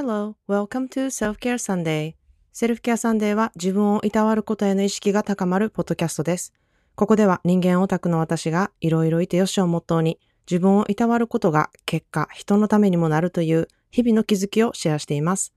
[0.00, 2.14] Hello, welcome to Self-Care Sunday.
[2.52, 6.54] セルフケアサンデーは自分をいたわることへの意識が高まるポッドキャストです。
[6.94, 15.52] ここでは人間オタクの私がいろいろいてよしをモットーに自分をいたわることが結果人のためにもなるという日々の気づきをシェアしています。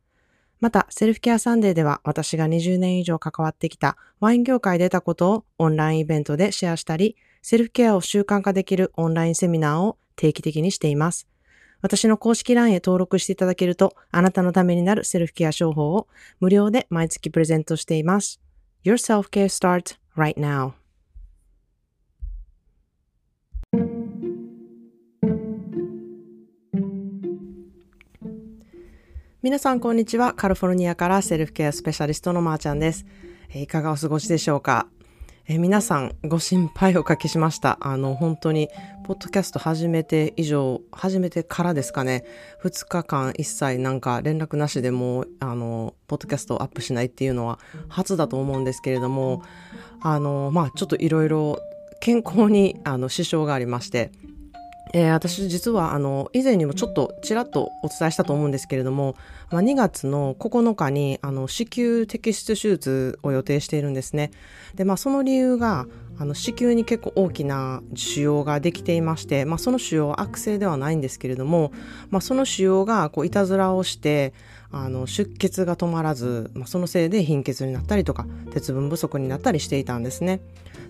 [0.60, 11.28] また、セルフケアサンデーでは私が20年以上関わってきたワイン業界で得たことをオンラインイベントでシェアしたり、セルフケアを習慣化できるオンラインセミナーを定期的にしています。
[11.82, 16.08] 私の公式 LINE へ登録していただけると、あなたのためになるセルフケア商法を
[16.40, 18.40] 無料で毎月プレゼントしています。
[18.84, 20.74] Your self-care starts right now.
[29.42, 30.34] 皆さん、こんにちは。
[30.34, 33.06] カリフォルニアからセルフケアスペシャリストのまーちゃんです。
[33.56, 34.88] いかがお過ごしでしょうか？
[35.54, 37.78] え皆さんご心配おかけしました。
[37.82, 38.70] あの、本当に、
[39.04, 42.24] ポッドキャスト始めて以上、始めてからですかね、
[42.64, 49.44] 2日間一切なんか連絡なしでもあの、ポッドキャストをアップしないっていうのは初だと思うんですけれども、
[50.02, 51.60] あの、まあちょっといろいろ
[52.00, 54.14] 健康にあの支障がありまして、
[54.94, 59.16] えー、私実はあの以前にもちょっとちらっとお伝えしたと思うんですけれども、
[59.50, 64.32] まあ、2月の9日にあの子宮摘出手術を予定しているんですね。
[64.76, 65.88] で、まあ、その理由が
[66.20, 71.72] あの子宮に結構大きな腫瘍ができていまして、まあ、その腫瘍は悪性ではないんですけれども、
[72.10, 74.34] まあ、その腫瘍がこういたずらをして
[74.72, 80.42] あの出血が止まらず、まあ、そのせいで貧血になったりとか鉄分不足になったりしていたんですね。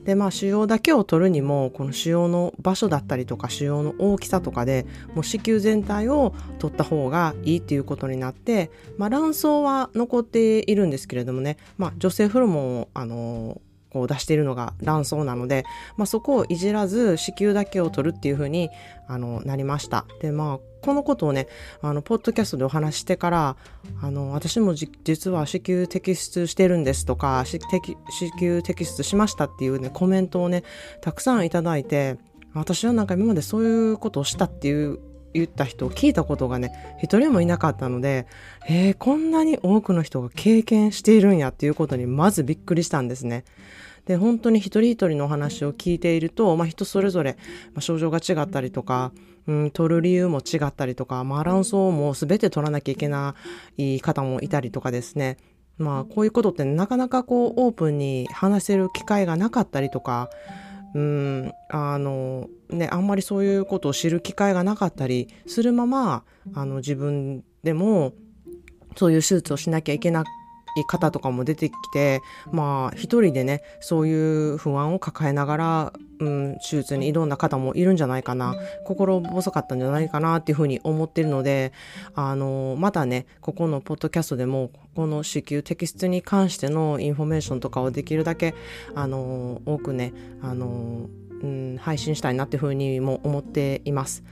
[0.05, 13.61] でまあ腫瘍だけを取るにもこの腫瘍の場所だったりとか腫瘍の大きさとかでもう子宮全体を取った方がいいっていうことになって、まあ、卵巣は残っているんですけれどもね、まあ、女性ホルモンをあの
[13.91, 15.63] こう出しているのが卵巣なので、
[15.97, 18.69] まあ、そこをいじらず子宮だけを取るっていうふうに
[19.07, 20.05] あのなりました。
[20.21, 21.47] でまあこのことをね、
[21.81, 23.55] あの、ポッドキャストでお話してから、
[24.01, 27.59] あの、私も実は子宮摘出してるんですとか、子
[28.39, 30.63] 宮摘出しましたっていうね、コメントをね、
[31.01, 32.17] たくさんいただいて、
[32.53, 34.99] 私はなんか今までそういうことをしたっていう
[35.33, 36.71] 言った人を聞いたことがね、
[37.01, 38.27] 一人もいなかったので、
[38.69, 43.43] えー、こんなに多くの人が経験しているんやっていうことにまずびっくりしたんですね。
[44.05, 47.37] で、本当に一人一人のお話を聞いていると、まあ、人それぞれ、
[47.73, 49.11] まあ、症状が違ったりとか、
[49.47, 53.35] うん、取る理由も違ったりとか、まあ、卵巣も全て取らなきゃいけな
[53.77, 55.37] い方もいたりとかですね。
[55.77, 60.29] まあ、こういうことってなかなかこう、オープンに話せる機会がなかったりとか、
[60.93, 68.13] うん、あの、ね、あんまりそういうことを知る機会がなかったりするまま、あの、自分でも、
[68.97, 70.25] そういう手術をしなきゃいけない
[70.85, 72.21] 方とかも出てきて、
[72.51, 78.55] まあ一人でね、そういう不安を抱えながら、うん、手術に挑んだ方もいるんじゃないかな、
[78.85, 81.73] 心細かったんじゃないかなっていうふうに思ってるので、
[82.15, 88.53] あの、またね、ここのポッドキャストでも、この子宮摘出に関してのインフォメーションとかをできるだけ、
[88.95, 91.09] あの、多くね、あの、
[91.41, 94.23] うん、配信したいなっていうふうにも思っています。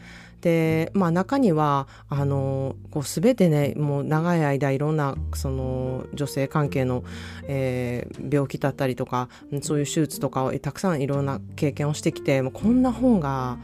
[0.42, 7.04] で、まあ中には、あの、こうすべてね、もう長い間いろんな、その女性関係の、
[7.44, 9.30] えー、病気だったりとか、
[9.62, 13.58] そういう手術とかをたくさんいろんな経験をしてきて、もうこんな本が、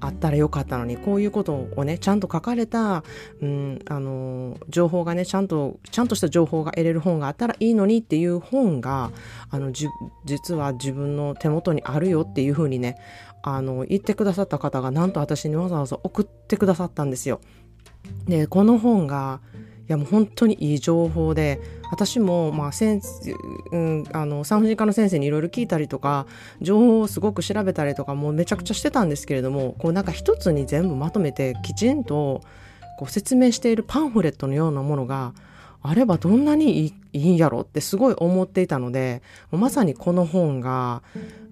[0.00, 3.04] あったらよかったのに、こういうことをね、ちゃんと書かれた、
[3.42, 9.10] うん、あの、情報がね、ちゃんと、ちゃんとした情報が得れる本があったらいいのにっていう本が、
[9.50, 9.86] あの、じ、
[10.24, 12.96] 実は自分の手元にあるよっていうふうにね、
[13.42, 17.40] あの、言ってくださった方がなんと私にわざわざ送ってくださったんですよ。
[18.26, 19.40] で、この本が、
[19.88, 23.00] いやもう本当にいい情報で、私も、まあ、先、
[23.72, 26.26] うん、あの、産婦人科の先生にいろいろ聞いたりとか、
[26.60, 32.42] 情報をすごく調べたりとか、もうめちゃくちゃしてたんですけれども、こうなんか一つに全部まとめて、きちんと、
[32.98, 35.32] こう説明しているパンフレットのようなものが、
[35.82, 41.02] あればどんなにいいんやろってすごい思っていたので、まさにこの本が、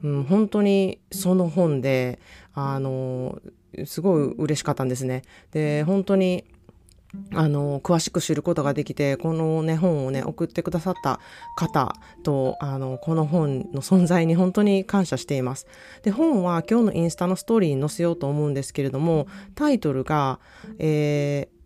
[0.03, 2.19] うん、本当にその本で、
[2.55, 3.41] あの、
[3.87, 5.23] すごい嬉しかったんですね。
[5.53, 6.45] で、本当に、
[7.35, 11.21] あの、詳しく知ることができて、このね、本をね、送ってくださった
[11.57, 15.67] 方と、あの、この本の存在に本当に感謝しています。
[16.03, 20.39] で、本は今日のインスタのストーリーに載せようと思うんですけれども、タイトルが、
[20.79, 21.58] えー、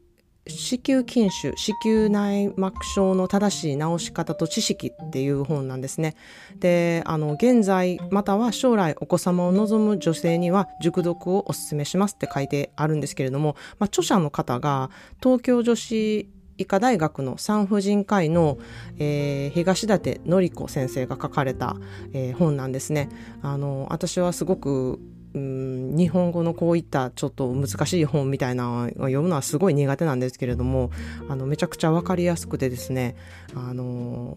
[0.46, 6.16] 子宮筋腫、子宮内膜症の正しい治し方と知識っていう本なんですね。
[6.58, 14.90] で、あの、現在、または将来お子様を望む女性には熟読をお勧めしますって書いてあるんですけれども、まあ、著者の方が
[15.22, 16.28] 東京女子
[16.58, 18.58] 医科大学の産婦人科医の、
[18.98, 21.76] えー、東舘典子先生が書かれた、
[22.12, 23.08] えー、本なんですね。
[23.42, 25.00] あの、私はすごく
[25.34, 30.90] 日本語のこういったちょっと難しい本みたいなのを読むのはすごい苦手なんですけれども
[31.28, 33.16] あのめちゃくちゃ分かりやすくてですね
[33.54, 34.36] あの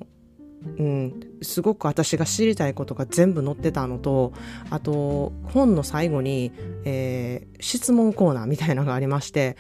[0.78, 4.34] うん、すごく私が知りたいことが全部載ってたのと
[4.72, 6.52] あと本の最後に、
[6.86, 9.58] えー、質問コーナーみたいなのがありまして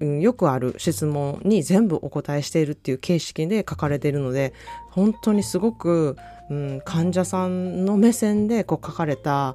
[0.00, 4.54] よくある質問に全部お答えしているっていう形式で書かれているので
[4.90, 6.16] 本当にすごく、
[6.48, 9.54] うん、患者さんの目線でこう書かれた、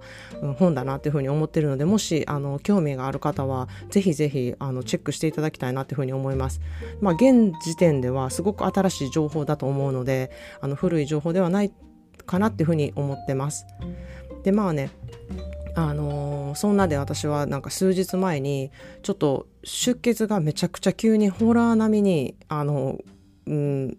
[0.58, 6.62] 本だなっていうふうに思っているのでもしあの興味がある方はぜひぜひあのチェックしていただきたいなっていうふうに思います。
[7.02, 10.32] まあ、現時点ではすごく新しい情報だと思うので
[10.62, 11.72] あの古い情報ではない
[12.26, 13.66] かなっていうふうに思ってます。
[14.44, 14.92] でまあね
[15.76, 18.72] あのー、そんなで私はなんか数日前に
[19.04, 22.98] ちょっと出血がめちゃくちゃ急にホラー並みにあの、
[23.46, 23.98] うん、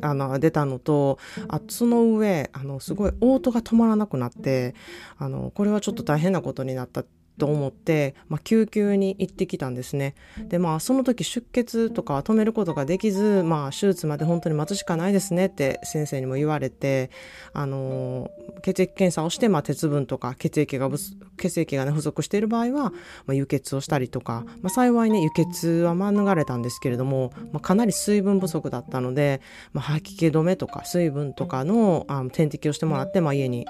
[0.00, 1.18] あの出たのと
[1.48, 4.74] あその上あのすごい嘔吐が止まらなくなって
[5.18, 7.04] あのこれはちょっと大変なことになった
[7.40, 10.14] と思って、まあ、救急に行ってきたんですね。
[10.48, 17.10] でまあその時出血とか止めることができず、まあ、手術まで本当に待つしかないですねって先生にも言われて、
[17.54, 18.30] あの
[18.62, 20.90] 血液検査をして、まあ、鉄分とか血液が
[21.38, 22.90] 血液が、ね、不足している場合は、
[23.24, 29.40] まあ、輸血をしたりとか、まあ、幸いね輸血は免れたんですけれども、まあ、かなり水分不足だったので、
[29.72, 33.66] まあ、吐き気止めとか水分とかのあ点滴をしてもらって、まあ、家に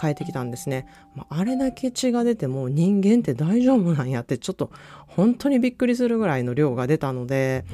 [0.00, 0.86] 変えてきたんですね。
[1.14, 4.70] まあ、あれだけ血が出ても人間って大丈夫なんやってちょっと
[5.06, 7.64] 本当にびっくりするぐらいの量が出たので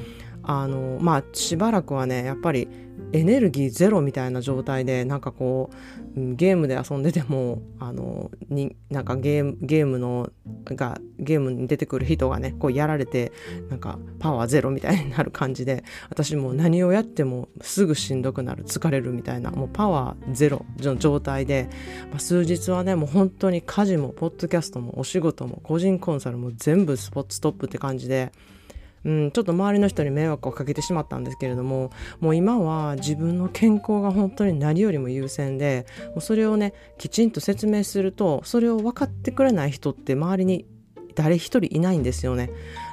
[0.51, 2.67] あのまあしばらくはねやっぱり
[3.13, 5.69] エネルギーゼロみたいな状態でなんかこ
[6.17, 10.31] うゲームで遊んでてもあのになんかゲームゲームの
[10.65, 13.31] がゲームに出てくる人がねこうやられて
[13.69, 21.69] なんかパワーゼロみたいになる感じで私も何をやってもすぐしんどくなる疲れるみたいなもうパワーゼロの状態で、
[22.09, 28.31] まあ、数日はねもう本当に家事もポッドキャストもお仕事も個人コンサルも全部スポットストップって感じで。
[29.05, 40.65] うん、ちょっと周りの人に迷惑をかけてしまったんですけれどももう今は自分の健康が本当に何よりも優先でもうそれをねきちんと説明するとそれを分かってくれない人って周りに
[41.15, 42.49] 誰一人いないんですよね。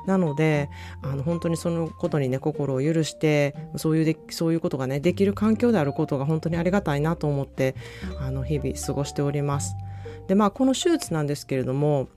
[0.07, 0.69] なので
[1.03, 7.77] あの本当にそのことにね心を許してそういうでそういうことがねできる環境であることが本当にありがたいなと思って
[8.19, 9.77] あの日々過ごしております。
[10.27, 12.09] でまあこの手術なんですけれども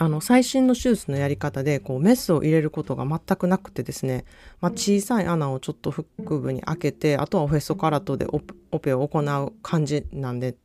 [0.00, 4.24] あの最新の手術のやり方でこうメスを入れることが全くなくてですね、
[4.62, 6.04] まあ、小さい穴をちょっと腹
[6.38, 8.26] 部に開けてあとはオフェソカラトで
[8.72, 10.56] オペを行う感じなんで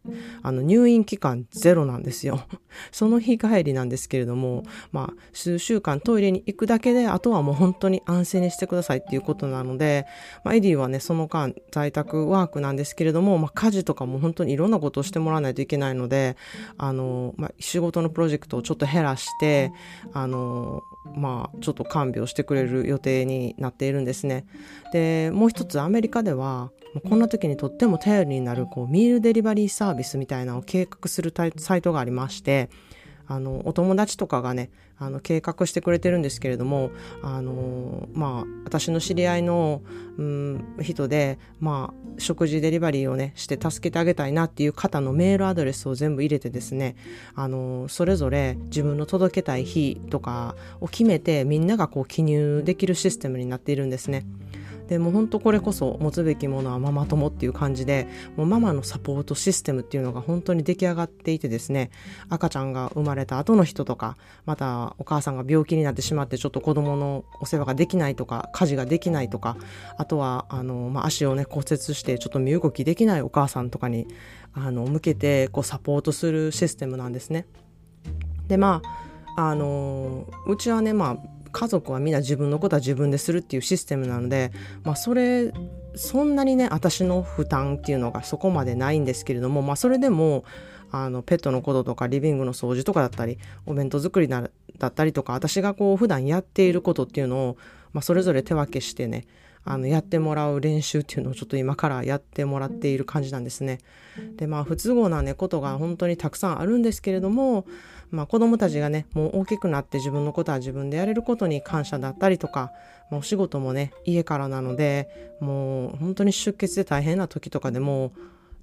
[0.41, 2.45] あの入院期間ゼロなんですよ。
[2.93, 10.05] その日帰りなんですけれども、まあ、数週間トイレに行くだけであとはもう本当に安静にしてくださいっていうことなので、
[10.45, 16.37] まあ、エディはねその間在宅ワークなんですけれども、まあ、家事とかも本当にいろんなことをしてもらわないといけないので
[16.77, 19.73] あの、まあ、仕事のプロジェクトをちょっと減らしてして
[20.13, 20.83] あの
[21.15, 24.45] まあちょっと看病してくれる予定になっているんですね。
[24.93, 26.71] でもう一つアメリカでは
[27.09, 32.69] こんな時にとっても頼りになるこうミールデリバリーサービスみたいなのを計画するサイトがありまして
[33.27, 36.91] あのお友達とかがねあの計画してくれてるんですけれども
[37.21, 39.81] あのまあ私の知り合いの、
[40.17, 46.95] うん、人でまあ食事デリバリーをねして助けてあげたいなっていう方のメールアドレスを全部入れてですね
[47.35, 54.25] あのそれぞれ自分の届けたい日とかを決めてみんながこう記入できるシステムになっているんですね。
[54.87, 61.89] でも本当これこそ持つべきものはママ友っていう感じでもうママのサポートシステムっていうのが本当に出来上がっていてですね
[62.29, 69.57] 赤ちゃんが生まれた後の人とかまたお母さんが病気になってしまってちょっと子供のお世話ができないとか家事ができないとか
[69.97, 74.07] あとはあの、まあ、足をね骨折してちょっと身動きできないお母さんとかに
[74.53, 77.45] あの向けてこうサポートするシステムなんですね。
[78.47, 79.05] でまあ
[79.37, 84.51] あのうちはねまあ家族はみんな自分のことは自分でするっていうシステムなので、
[84.83, 85.53] まあ、それ
[85.95, 90.43] そんなにね私の負担っていうのがそこまでないんですけれども、まあ、それでも
[90.91, 94.49] あのペットのこととかリビングの掃除とかだったりお弁当作りだ
[94.85, 97.57] ったりとか私がこう普段やっていることっていうのを、
[97.93, 99.25] まあ、それぞれ手分けしてね
[99.63, 103.79] あのやってもらう練習っていうのをちょっと今からやってもらっている感じなんですね。
[104.35, 107.65] でまあ不都合なねことが本当にたくさんあるんですけれども、
[108.11, 112.71] まあ、子供たちがねもう大きくなって自分のことは自分でやれることに感謝だったりとか、
[113.09, 118.13] まあ、お仕事もね家からなのでもう本当に出血で大変な時とかでも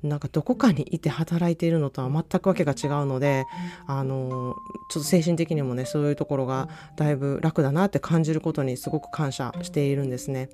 [0.02, 3.44] なんかどこかにいて働いているのとは全くわけが違うので、
[3.86, 4.56] あの
[4.90, 10.48] ちょっと精神的にもねそういうところがだいぶ楽だなって感じることにすごく感謝しているんですね。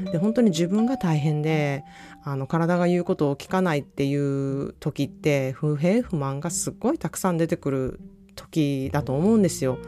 [0.00, 1.84] で本当に自分が大変で
[2.24, 8.00] あの体が言うことを聞かないっていう時って不平不満がすっごいたくさん出てくる
[8.38, 9.78] 時だと思うんですよ。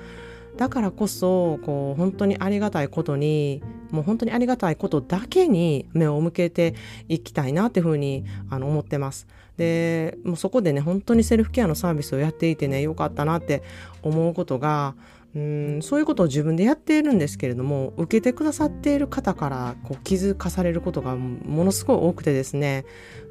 [0.56, 6.74] だからこそこう本当にありがたいことにもう本当にありがたいことだけに目を向けて
[7.08, 9.26] いきたいなっていうふうにあの思ってます。
[9.56, 13.62] でもうそこでね本当にセルフケアのサービスをやっていてねよかったなって
[14.02, 14.94] 思うことが
[15.34, 22.84] うんそういうことを自分でやっているんですけれども受けてくださっている方からこう気づかされることがものすごい多くてですね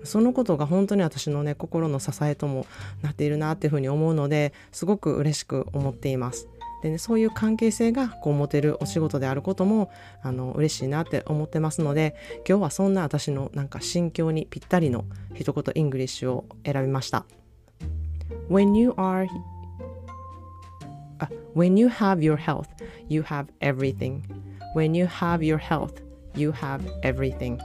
[0.06, 2.65] そのことが本当に私のね心の支えとも
[3.01, 6.48] なっているなっていうふうに思うのですごく嬉しく思っています。
[6.82, 9.91] でね、そういう関係性がこう持てるお仕事であることも
[10.24, 12.15] あの嬉しいなって思ってますので
[12.48, 15.03] 今日はそんな私のなんか心境にぴったりの
[15.36, 17.25] 一言イングリッシュを選びました。
[18.50, 19.27] When you are
[21.56, 22.68] When you have your health,
[23.08, 24.24] you have everything.
[24.75, 26.01] When you have your health,
[26.36, 27.60] you have everything.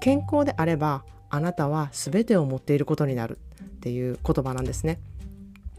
[0.00, 5.00] 健康であればあなたは全てを持っていることになるっていう言葉なんですね。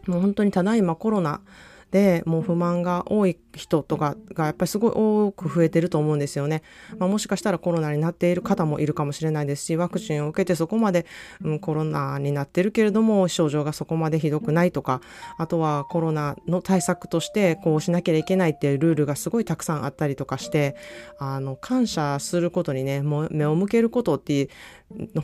[0.06, 1.40] もう本当にただいまコロナ
[1.90, 6.62] でもう不満が多い人とかがやっぱりすごい多く増えてると思うんですよね。
[6.98, 11.06] まあ、もしかしたらコロナになっている方もいるかもしれないですし、ワクチンを受けてそこまで、
[11.42, 15.00] うん、コロナになってるけれども症状がそこまでひどくないとか、
[15.38, 20.76] あとはコロナの対策としてこうしなきゃいけないっていうルールがすごいたくさんあったりとかして、
[21.18, 24.50] あの、感謝することにね、もう目を向けることって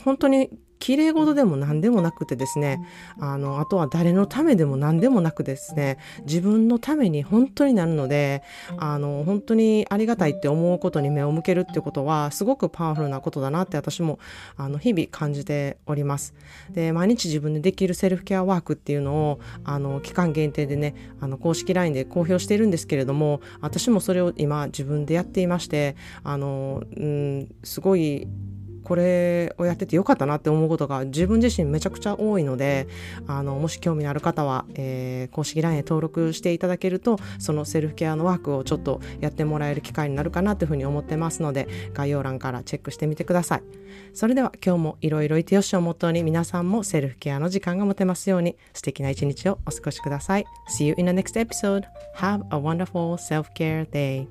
[0.03, 2.79] 本当に綺麗事でも何でもなくてですね、
[3.19, 8.43] あの、あとは誰のためでも何でもなくですね、自分のために本当になるので、
[8.77, 14.19] あの、本当にありがたいって思うことに目を向けるってことは、すごくパワフルなことだなって私も、
[14.57, 16.33] あの、日々感じております。
[16.71, 28.27] で、毎日自分でできるセルフケアワークっていうのを、あの、期間限定でね、あの、公式 LINE で公表しているんですけれども、私もそれを今自分でやっていまして、あの、うん、すごい、
[28.85, 32.87] これをやっててよかったなって思うことが自分自身めちゃくちゃ多いので、
[33.27, 43.63] あの、もし興味のある方は、えー、公式 LINE へ登録していただけると、そのセルフケアのワークをちょっとやってもらえる機会になるかなというふうに思ってますので、概要欄からチェックしてみてください。
[44.13, 50.45] それでは今日もいろいろいてよしをもとに皆さんもセルフケアの時間が持てますように素敵な一日をお過ごしください。
[50.69, 51.83] See you in the next episode.
[52.17, 54.27] Have a wonderful self-care day.